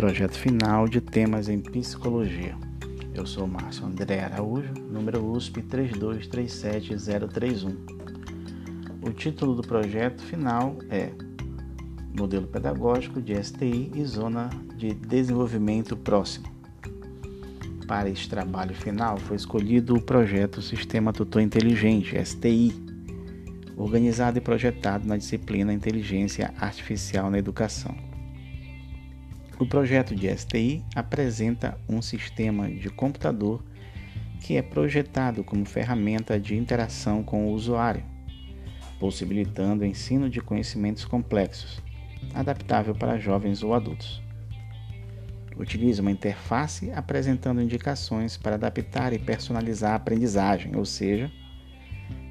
[0.00, 2.56] projeto final de temas em psicologia.
[3.12, 7.76] Eu sou Márcio André Araújo, número USP 3237031.
[9.02, 11.10] O título do projeto final é
[12.18, 16.46] Modelo Pedagógico de STI e Zona de Desenvolvimento Próximo.
[17.86, 22.72] Para este trabalho final foi escolhido o projeto Sistema Tutor Inteligente, STI,
[23.76, 28.09] organizado e projetado na disciplina Inteligência Artificial na Educação.
[29.60, 33.62] O projeto de STI apresenta um sistema de computador
[34.40, 38.02] que é projetado como ferramenta de interação com o usuário,
[38.98, 41.82] possibilitando o ensino de conhecimentos complexos,
[42.32, 44.22] adaptável para jovens ou adultos.
[45.58, 51.30] Utiliza uma interface apresentando indicações para adaptar e personalizar a aprendizagem, ou seja,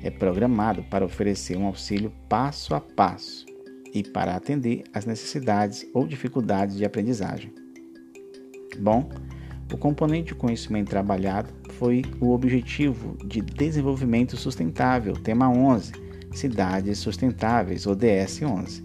[0.00, 3.55] é programado para oferecer um auxílio passo a passo
[3.96, 7.50] e para atender às necessidades ou dificuldades de aprendizagem.
[8.78, 9.08] Bom,
[9.72, 11.48] o componente conhecimento trabalhado
[11.78, 15.92] foi o Objetivo de Desenvolvimento Sustentável, tema 11,
[16.30, 18.82] Cidades Sustentáveis, ODS 11,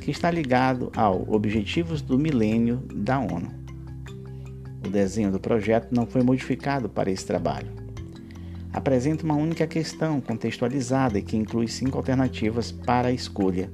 [0.00, 3.50] que está ligado ao Objetivos do Milênio da ONU.
[4.86, 7.72] O desenho do projeto não foi modificado para esse trabalho.
[8.72, 13.68] Apresenta uma única questão contextualizada que inclui cinco alternativas para a escolha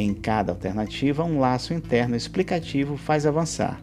[0.00, 3.80] em cada alternativa, um laço interno explicativo faz avançar,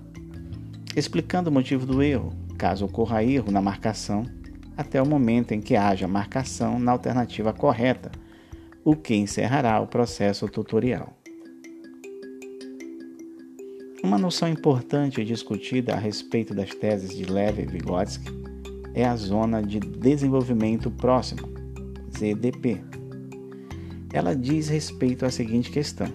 [0.95, 4.25] explicando o motivo do erro, caso ocorra erro na marcação,
[4.75, 8.11] até o momento em que haja marcação na alternativa correta,
[8.83, 11.13] o que encerrará o processo tutorial.
[14.03, 18.31] Uma noção importante discutida a respeito das teses de Lev e Vygotsky
[18.93, 21.49] é a zona de desenvolvimento próximo,
[22.15, 22.96] ZDP
[24.17, 26.07] ela diz respeito à seguinte questão: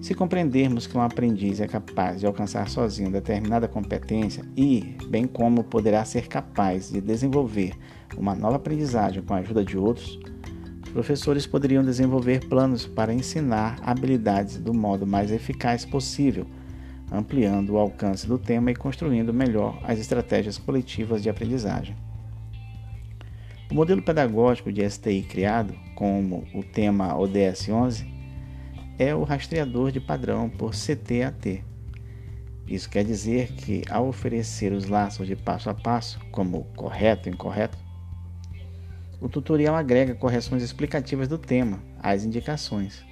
[0.00, 5.62] se compreendermos que um aprendiz é capaz de alcançar sozinho determinada competência e, bem como
[5.62, 7.74] poderá ser capaz de desenvolver
[8.16, 10.18] uma nova aprendizagem com a ajuda de outros,
[10.82, 16.46] os professores poderiam desenvolver planos para ensinar habilidades do modo mais eficaz possível,
[17.12, 21.94] ampliando o alcance do tema e construindo melhor as estratégias coletivas de aprendizagem.
[23.70, 28.06] O modelo pedagógico de STI criado, como o tema ODS 11,
[28.98, 31.62] é o rastreador de padrão por CTAT.
[32.66, 37.32] Isso quer dizer que, ao oferecer os laços de passo a passo, como correto e
[37.32, 37.76] incorreto,
[39.20, 43.04] o tutorial agrega correções explicativas do tema às indicações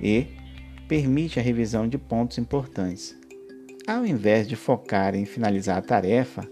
[0.00, 0.28] e
[0.86, 3.16] permite a revisão de pontos importantes.
[3.86, 6.48] Ao invés de focar em finalizar a tarefa,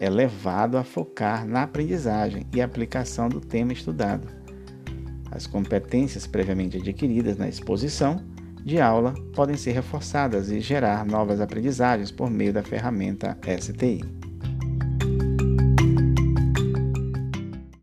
[0.00, 4.26] é levado a focar na aprendizagem e aplicação do tema estudado.
[5.30, 8.24] As competências previamente adquiridas na exposição
[8.64, 14.29] de aula podem ser reforçadas e gerar novas aprendizagens por meio da ferramenta STI.